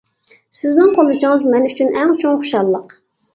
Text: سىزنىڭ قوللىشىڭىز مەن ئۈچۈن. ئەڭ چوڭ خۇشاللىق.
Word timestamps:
سىزنىڭ 0.61 0.89
قوللىشىڭىز 0.95 1.45
مەن 1.51 1.67
ئۈچۈن. 1.73 1.93
ئەڭ 2.01 2.15
چوڭ 2.25 2.41
خۇشاللىق. 2.41 2.99